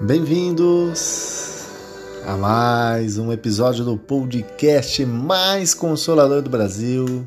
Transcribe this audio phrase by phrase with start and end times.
[0.00, 1.66] Bem-vindos
[2.26, 7.26] a mais um episódio do podcast mais consolador do Brasil,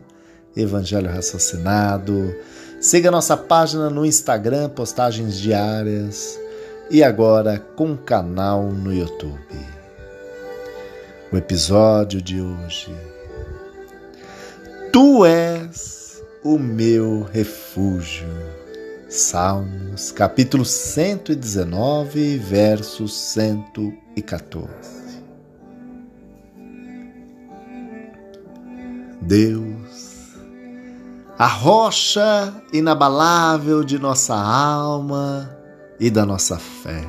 [0.56, 2.34] Evangelho Raciocinado.
[2.80, 6.40] Siga nossa página no Instagram, postagens diárias
[6.90, 9.38] e agora com canal no YouTube.
[11.32, 12.94] O episódio de hoje.
[14.92, 18.28] Tu és o meu refúgio.
[19.12, 24.70] Salmos, capítulo 119, verso 114.
[29.22, 30.30] Deus,
[31.38, 35.58] a rocha inabalável de nossa alma
[36.00, 37.06] e da nossa fé.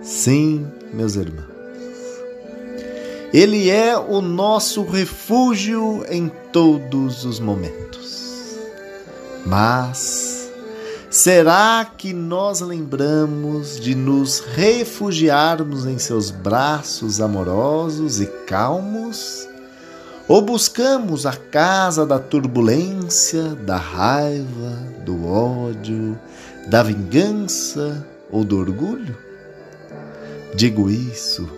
[0.00, 0.64] Sim,
[0.94, 1.48] meus irmãos.
[3.34, 8.54] Ele é o nosso refúgio em todos os momentos.
[9.44, 10.37] Mas
[11.10, 19.48] Será que nós lembramos de nos refugiarmos em seus braços amorosos e calmos?
[20.28, 26.18] Ou buscamos a casa da turbulência, da raiva, do ódio,
[26.66, 29.16] da vingança ou do orgulho?
[30.54, 31.48] Digo isso,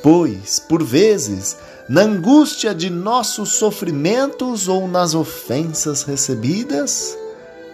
[0.00, 1.56] pois, por vezes,
[1.88, 7.18] na angústia de nossos sofrimentos ou nas ofensas recebidas,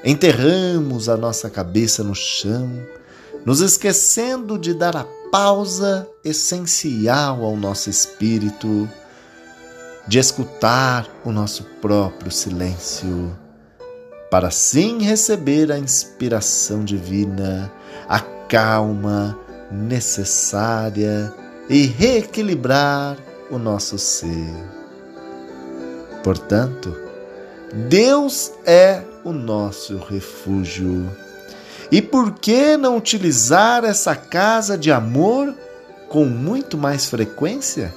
[0.04, 2.70] Enterramos a nossa cabeça no chão,
[3.44, 8.88] nos esquecendo de dar a pausa essencial ao nosso espírito,
[10.06, 13.36] de escutar o nosso próprio silêncio,
[14.30, 17.70] para assim receber a inspiração divina,
[18.08, 19.38] a calma
[19.70, 21.32] necessária
[21.68, 23.18] e reequilibrar
[23.50, 24.54] o nosso ser.
[26.22, 26.96] Portanto,
[27.88, 31.10] Deus é o nosso refúgio.
[31.90, 35.54] E por que não utilizar essa casa de amor
[36.08, 37.94] com muito mais frequência?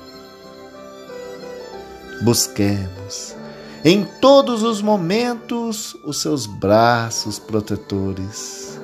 [2.22, 3.36] Busquemos
[3.84, 8.80] em todos os momentos os seus braços protetores,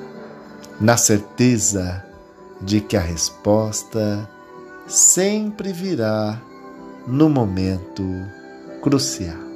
[0.80, 2.04] na certeza
[2.60, 4.28] de que a resposta
[4.88, 6.40] sempre virá
[7.06, 8.04] no momento
[8.82, 9.47] crucial.